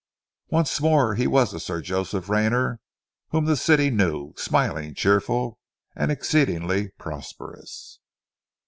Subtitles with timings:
[0.49, 2.79] Once more he was the Sir Joseph Rayner,
[3.29, 5.59] whom the city knew, smiling, cheerful,
[5.95, 7.99] and exceeding prosperous.